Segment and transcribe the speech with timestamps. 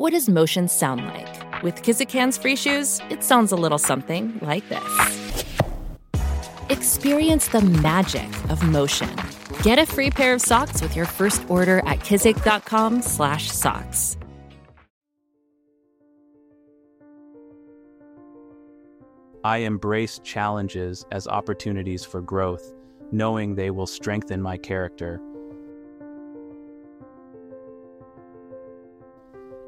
[0.00, 1.62] What does motion sound like?
[1.62, 5.44] With Kizik hands free shoes, it sounds a little something like this.
[6.70, 9.14] Experience the magic of motion.
[9.62, 14.16] Get a free pair of socks with your first order at kizik.com/socks.
[19.44, 22.72] I embrace challenges as opportunities for growth,
[23.12, 25.20] knowing they will strengthen my character.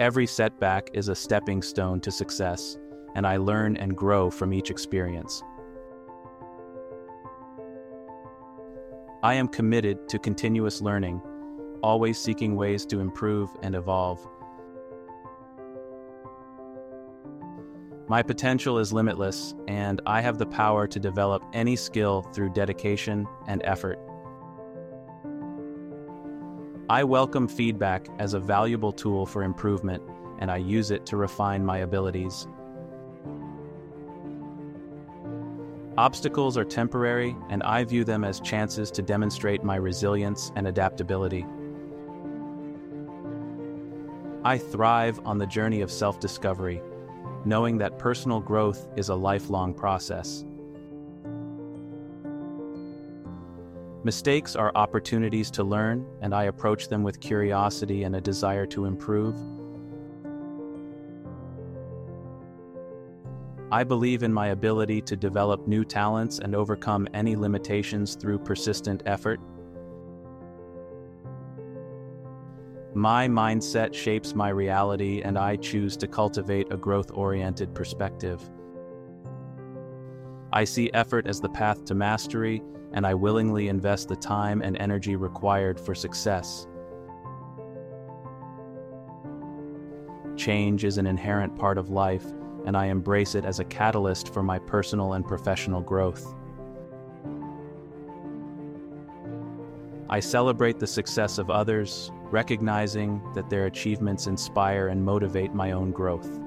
[0.00, 2.76] Every setback is a stepping stone to success,
[3.14, 5.40] and I learn and grow from each experience.
[9.22, 11.22] I am committed to continuous learning,
[11.80, 14.26] always seeking ways to improve and evolve.
[18.08, 23.28] My potential is limitless, and I have the power to develop any skill through dedication
[23.46, 24.00] and effort.
[26.90, 30.02] I welcome feedback as a valuable tool for improvement,
[30.38, 32.46] and I use it to refine my abilities.
[35.96, 41.46] Obstacles are temporary, and I view them as chances to demonstrate my resilience and adaptability.
[44.44, 46.82] I thrive on the journey of self discovery,
[47.46, 50.44] knowing that personal growth is a lifelong process.
[54.04, 58.84] Mistakes are opportunities to learn, and I approach them with curiosity and a desire to
[58.84, 59.34] improve.
[63.72, 69.02] I believe in my ability to develop new talents and overcome any limitations through persistent
[69.06, 69.40] effort.
[72.92, 78.42] My mindset shapes my reality, and I choose to cultivate a growth oriented perspective.
[80.52, 82.62] I see effort as the path to mastery,
[82.94, 86.68] and I willingly invest the time and energy required for success.
[90.36, 92.24] Change is an inherent part of life,
[92.66, 96.34] and I embrace it as a catalyst for my personal and professional growth.
[100.08, 105.90] I celebrate the success of others, recognizing that their achievements inspire and motivate my own
[105.90, 106.38] growth.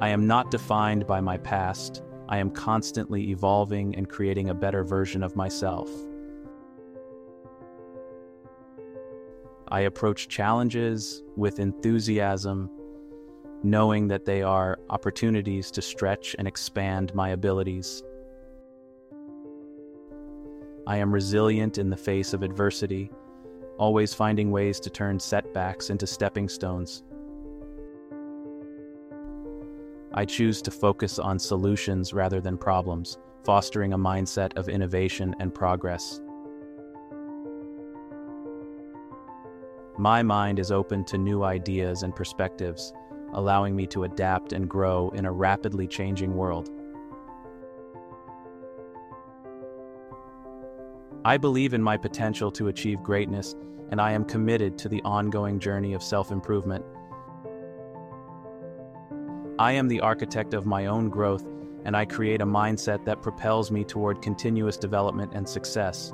[0.00, 2.02] I am not defined by my past.
[2.28, 5.88] I am constantly evolving and creating a better version of myself.
[9.68, 12.70] I approach challenges with enthusiasm,
[13.62, 18.02] knowing that they are opportunities to stretch and expand my abilities.
[20.86, 23.10] I am resilient in the face of adversity,
[23.78, 27.04] always finding ways to turn setbacks into stepping stones.
[30.16, 35.52] I choose to focus on solutions rather than problems, fostering a mindset of innovation and
[35.52, 36.20] progress.
[39.98, 42.92] My mind is open to new ideas and perspectives,
[43.32, 46.70] allowing me to adapt and grow in a rapidly changing world.
[51.24, 53.56] I believe in my potential to achieve greatness,
[53.90, 56.84] and I am committed to the ongoing journey of self improvement.
[59.58, 61.44] I am the architect of my own growth,
[61.84, 66.12] and I create a mindset that propels me toward continuous development and success.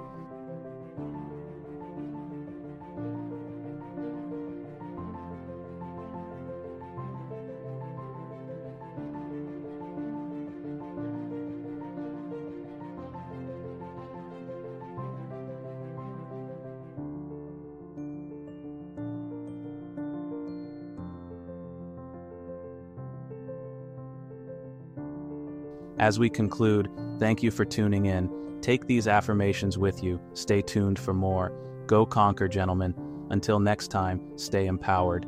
[26.01, 28.31] As we conclude, thank you for tuning in.
[28.63, 30.19] Take these affirmations with you.
[30.33, 31.53] Stay tuned for more.
[31.87, 32.95] Go conquer, gentlemen.
[33.29, 35.27] Until next time, stay empowered.